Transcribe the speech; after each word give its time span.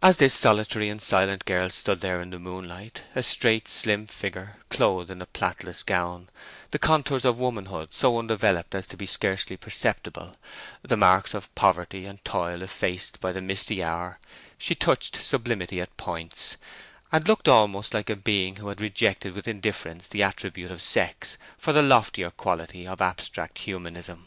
As 0.00 0.18
this 0.18 0.32
solitary 0.32 0.88
and 0.88 1.02
silent 1.02 1.44
girl 1.44 1.70
stood 1.70 2.00
there 2.00 2.20
in 2.20 2.30
the 2.30 2.38
moonlight, 2.38 3.02
a 3.16 3.22
straight 3.24 3.66
slim 3.66 4.06
figure, 4.06 4.58
clothed 4.70 5.10
in 5.10 5.20
a 5.20 5.26
plaitless 5.26 5.82
gown, 5.82 6.28
the 6.70 6.78
contours 6.78 7.24
of 7.24 7.40
womanhood 7.40 7.92
so 7.92 8.16
undeveloped 8.16 8.76
as 8.76 8.86
to 8.86 8.96
be 8.96 9.06
scarcely 9.06 9.56
perceptible, 9.56 10.36
the 10.82 10.96
marks 10.96 11.34
of 11.34 11.52
poverty 11.56 12.06
and 12.06 12.24
toil 12.24 12.62
effaced 12.62 13.20
by 13.20 13.32
the 13.32 13.40
misty 13.40 13.82
hour, 13.82 14.20
she 14.56 14.76
touched 14.76 15.20
sublimity 15.20 15.80
at 15.80 15.96
points, 15.96 16.56
and 17.10 17.26
looked 17.26 17.48
almost 17.48 17.92
like 17.92 18.08
a 18.08 18.14
being 18.14 18.54
who 18.58 18.68
had 18.68 18.80
rejected 18.80 19.34
with 19.34 19.48
indifference 19.48 20.06
the 20.06 20.22
attribute 20.22 20.70
of 20.70 20.80
sex 20.80 21.36
for 21.58 21.72
the 21.72 21.82
loftier 21.82 22.30
quality 22.30 22.86
of 22.86 23.02
abstract 23.02 23.58
humanism. 23.58 24.26